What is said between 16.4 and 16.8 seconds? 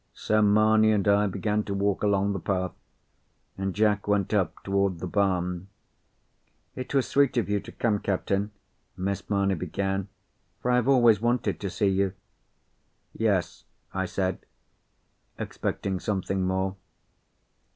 more.